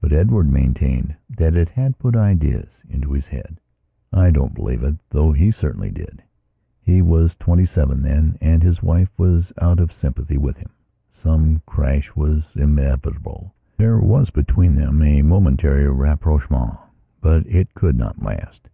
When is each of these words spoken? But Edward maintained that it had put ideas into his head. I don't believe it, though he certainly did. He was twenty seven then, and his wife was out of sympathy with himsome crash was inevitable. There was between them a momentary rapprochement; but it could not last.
But 0.00 0.12
Edward 0.12 0.48
maintained 0.48 1.16
that 1.38 1.56
it 1.56 1.68
had 1.70 1.98
put 1.98 2.14
ideas 2.14 2.68
into 2.88 3.10
his 3.12 3.26
head. 3.26 3.58
I 4.12 4.30
don't 4.30 4.54
believe 4.54 4.84
it, 4.84 4.94
though 5.10 5.32
he 5.32 5.50
certainly 5.50 5.90
did. 5.90 6.22
He 6.80 7.02
was 7.02 7.34
twenty 7.34 7.66
seven 7.66 8.00
then, 8.00 8.38
and 8.40 8.62
his 8.62 8.80
wife 8.80 9.10
was 9.18 9.52
out 9.60 9.80
of 9.80 9.92
sympathy 9.92 10.38
with 10.38 10.56
himsome 10.56 11.62
crash 11.66 12.14
was 12.14 12.52
inevitable. 12.54 13.56
There 13.76 13.98
was 13.98 14.30
between 14.30 14.76
them 14.76 15.02
a 15.02 15.20
momentary 15.22 15.88
rapprochement; 15.90 16.74
but 17.20 17.44
it 17.48 17.74
could 17.74 17.96
not 17.96 18.22
last. 18.22 18.68